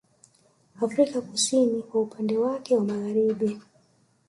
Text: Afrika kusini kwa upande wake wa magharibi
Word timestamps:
Afrika 0.81 1.21
kusini 1.21 1.81
kwa 1.83 2.01
upande 2.01 2.37
wake 2.37 2.75
wa 2.77 2.83
magharibi 2.85 3.57